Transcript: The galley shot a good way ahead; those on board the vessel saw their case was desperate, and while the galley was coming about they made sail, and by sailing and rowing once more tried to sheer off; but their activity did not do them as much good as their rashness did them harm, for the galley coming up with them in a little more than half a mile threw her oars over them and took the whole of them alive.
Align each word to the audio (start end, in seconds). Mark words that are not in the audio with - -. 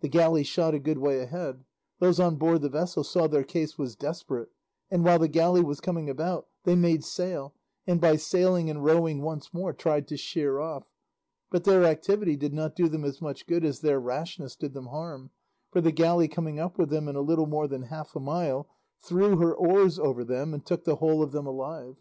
The 0.00 0.08
galley 0.08 0.44
shot 0.44 0.72
a 0.72 0.78
good 0.78 0.96
way 0.96 1.18
ahead; 1.20 1.62
those 1.98 2.18
on 2.18 2.36
board 2.36 2.62
the 2.62 2.70
vessel 2.70 3.04
saw 3.04 3.26
their 3.26 3.44
case 3.44 3.76
was 3.76 3.96
desperate, 3.96 4.48
and 4.90 5.04
while 5.04 5.18
the 5.18 5.28
galley 5.28 5.60
was 5.62 5.78
coming 5.82 6.08
about 6.08 6.46
they 6.64 6.74
made 6.74 7.04
sail, 7.04 7.54
and 7.86 8.00
by 8.00 8.16
sailing 8.16 8.70
and 8.70 8.82
rowing 8.82 9.20
once 9.20 9.52
more 9.52 9.74
tried 9.74 10.08
to 10.08 10.16
sheer 10.16 10.58
off; 10.58 10.86
but 11.50 11.64
their 11.64 11.84
activity 11.84 12.34
did 12.34 12.54
not 12.54 12.74
do 12.76 12.88
them 12.88 13.04
as 13.04 13.20
much 13.20 13.46
good 13.46 13.62
as 13.62 13.80
their 13.80 14.00
rashness 14.00 14.56
did 14.56 14.72
them 14.72 14.86
harm, 14.86 15.32
for 15.70 15.82
the 15.82 15.92
galley 15.92 16.28
coming 16.28 16.58
up 16.58 16.78
with 16.78 16.88
them 16.88 17.06
in 17.06 17.14
a 17.14 17.20
little 17.20 17.44
more 17.46 17.68
than 17.68 17.82
half 17.92 18.16
a 18.16 18.20
mile 18.20 18.70
threw 19.02 19.36
her 19.36 19.54
oars 19.54 19.98
over 19.98 20.24
them 20.24 20.54
and 20.54 20.64
took 20.64 20.84
the 20.84 20.96
whole 20.96 21.22
of 21.22 21.32
them 21.32 21.46
alive. 21.46 21.96